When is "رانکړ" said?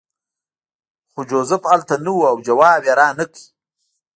2.99-3.37